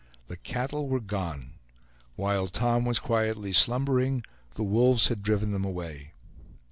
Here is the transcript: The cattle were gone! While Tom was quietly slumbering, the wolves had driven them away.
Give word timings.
The 0.25 0.35
cattle 0.37 0.87
were 0.87 0.99
gone! 0.99 1.51
While 2.15 2.47
Tom 2.47 2.85
was 2.85 2.97
quietly 2.97 3.53
slumbering, 3.53 4.23
the 4.55 4.63
wolves 4.63 5.09
had 5.09 5.21
driven 5.21 5.51
them 5.51 5.63
away. 5.63 6.13